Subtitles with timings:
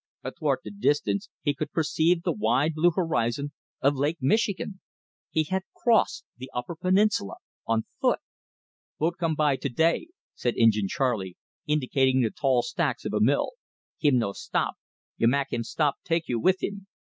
[0.23, 3.51] Athwart the distance he could perceive the wide blue horizon
[3.81, 4.79] of Lake Michigan.
[5.29, 7.35] He had crossed the Upper Peninsula
[7.67, 8.17] on foot!
[8.97, 11.37] "Boat come by to day," said Injin Charley,
[11.67, 13.51] indicating the tall stacks of a mill.
[13.99, 14.73] "Him no stop.
[15.17, 16.87] You mak' him stop take you with him.